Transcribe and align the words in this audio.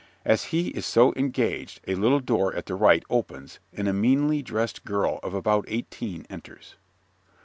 As 0.25 0.45
he 0.45 0.69
is 0.69 0.83
so 0.83 1.13
engaged 1.13 1.79
a 1.87 1.93
little 1.93 2.19
door 2.21 2.55
at 2.55 2.65
the 2.65 2.73
right 2.73 3.03
opens 3.07 3.59
and 3.71 3.87
a 3.87 3.93
meanly 3.93 4.41
dressed 4.41 4.83
girl 4.83 5.19
of 5.21 5.35
about 5.35 5.65
eighteen 5.67 6.25
enters. 6.27 6.73